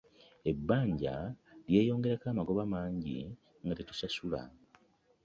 Ebbanja 0.51 1.15
lyeyongerako 1.67 2.25
amagoba 2.33 2.63
mangi 2.73 3.17
nga 3.65 3.73
tetusasula. 3.77 4.41